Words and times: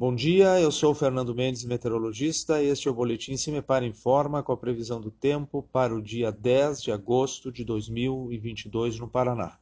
Bom 0.00 0.14
dia, 0.14 0.60
eu 0.60 0.70
sou 0.70 0.94
Fernando 0.94 1.34
Mendes, 1.34 1.64
meteorologista, 1.64 2.62
este 2.62 2.86
é 2.86 2.90
o 2.92 2.94
Boletim 2.94 3.36
Se 3.36 3.50
Me 3.50 3.60
Para 3.60 3.84
Informa 3.84 4.44
com 4.44 4.52
a 4.52 4.56
previsão 4.56 5.00
do 5.00 5.10
tempo 5.10 5.60
para 5.72 5.92
o 5.92 6.00
dia 6.00 6.30
10 6.30 6.82
de 6.82 6.92
agosto 6.92 7.50
de 7.50 7.64
2022 7.64 9.00
no 9.00 9.08
Paraná. 9.08 9.58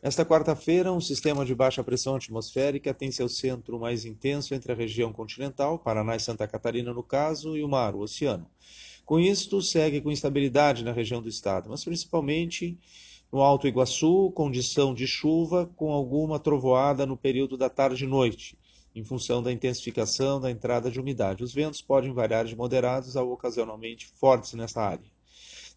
Nesta 0.00 0.24
quarta-feira, 0.24 0.92
um 0.92 1.00
sistema 1.00 1.44
de 1.44 1.52
baixa 1.52 1.82
pressão 1.82 2.14
atmosférica 2.14 2.94
tem 2.94 3.10
seu 3.10 3.28
centro 3.28 3.80
mais 3.80 4.04
intenso 4.04 4.54
entre 4.54 4.70
a 4.70 4.74
região 4.76 5.12
continental, 5.12 5.80
Paraná 5.80 6.14
e 6.14 6.20
Santa 6.20 6.46
Catarina 6.46 6.94
no 6.94 7.02
caso, 7.02 7.56
e 7.56 7.64
o 7.64 7.68
mar, 7.68 7.96
o 7.96 8.02
oceano. 8.02 8.48
Com 9.04 9.18
isto, 9.18 9.60
segue 9.60 10.00
com 10.00 10.12
instabilidade 10.12 10.84
na 10.84 10.92
região 10.92 11.20
do 11.20 11.28
estado, 11.28 11.70
mas 11.70 11.84
principalmente 11.84 12.78
no 13.32 13.40
Alto 13.40 13.66
Iguaçu, 13.66 14.30
condição 14.30 14.94
de 14.94 15.08
chuva 15.08 15.68
com 15.74 15.90
alguma 15.90 16.38
trovoada 16.38 17.04
no 17.04 17.16
período 17.16 17.56
da 17.56 17.68
tarde 17.68 18.04
e 18.04 18.06
noite 18.06 18.56
em 18.96 19.04
função 19.04 19.42
da 19.42 19.52
intensificação 19.52 20.40
da 20.40 20.50
entrada 20.50 20.90
de 20.90 20.98
umidade. 20.98 21.44
Os 21.44 21.52
ventos 21.52 21.82
podem 21.82 22.14
variar 22.14 22.46
de 22.46 22.56
moderados 22.56 23.14
a 23.14 23.22
ocasionalmente 23.22 24.06
fortes 24.06 24.54
nesta 24.54 24.80
área. 24.80 25.04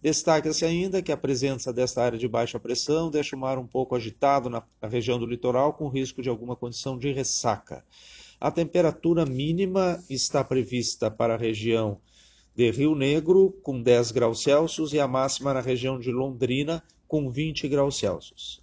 Destaca-se 0.00 0.64
ainda 0.64 1.02
que 1.02 1.10
a 1.10 1.16
presença 1.16 1.72
desta 1.72 2.00
área 2.00 2.16
de 2.16 2.28
baixa 2.28 2.60
pressão 2.60 3.10
deixa 3.10 3.34
o 3.34 3.38
mar 3.38 3.58
um 3.58 3.66
pouco 3.66 3.96
agitado 3.96 4.48
na, 4.48 4.62
região 4.84 5.18
do 5.18 5.26
litoral, 5.26 5.72
com 5.72 5.88
risco 5.88 6.22
de 6.22 6.28
alguma 6.28 6.54
condição 6.54 6.96
de 6.96 7.10
ressaca. 7.10 7.84
A 8.40 8.52
temperatura 8.52 9.26
mínima 9.26 10.00
está 10.08 10.44
prevista 10.44 11.10
para 11.10 11.34
a 11.34 11.36
região 11.36 12.00
de 12.54 12.70
Rio 12.70 12.94
Negro, 12.94 13.50
com 13.64 13.82
10 13.82 14.12
graus 14.12 14.44
Celsius, 14.44 14.92
e 14.92 15.00
a 15.00 15.08
máxima 15.08 15.52
na 15.52 15.60
região 15.60 15.98
de 15.98 16.12
Londrina, 16.12 16.80
com 17.08 17.28
20 17.28 17.66
graus 17.66 17.98
Celsius. 17.98 18.62